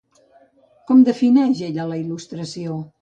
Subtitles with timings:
[0.91, 2.81] Com defineix ella la il·lustració?